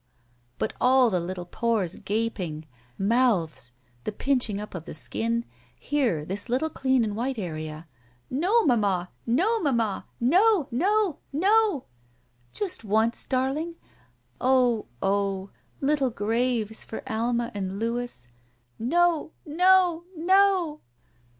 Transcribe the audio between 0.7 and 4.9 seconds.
all the little pores gaping. Mouths! The pinching up of